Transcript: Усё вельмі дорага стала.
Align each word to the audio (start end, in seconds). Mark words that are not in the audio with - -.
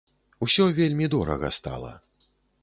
Усё 0.45 0.65
вельмі 0.79 1.09
дорага 1.15 1.53
стала. 1.59 1.93